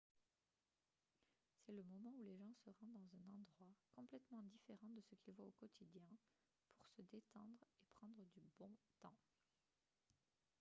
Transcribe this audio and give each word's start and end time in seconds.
c'est 1.63 1.73
le 1.73 1.83
moment 1.83 2.15
où 2.17 2.23
les 2.23 2.35
gens 2.35 2.55
se 2.65 2.71
rendent 2.71 2.95
dans 2.95 3.15
un 3.19 3.37
endroit 3.37 3.71
complètement 3.95 4.41
différent 4.41 4.89
de 4.95 5.01
ce 5.01 5.13
qu'il 5.13 5.35
voit 5.35 5.45
au 5.45 5.51
quotidien 5.59 6.07
pour 6.79 6.89
se 6.89 7.03
détendre 7.03 7.59
et 7.83 7.93
prendre 7.93 8.25
du 8.33 8.41
bon 8.57 8.71
temps 8.99 9.13